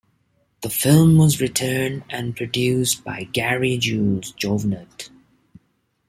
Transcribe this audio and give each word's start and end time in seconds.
The 0.61 0.71
film 0.71 1.19
was 1.19 1.39
written 1.39 2.03
and 2.09 2.35
produced 2.35 3.03
by 3.03 3.25
Gary 3.25 3.77
Jules 3.77 4.31
Jouvenat. 4.33 5.11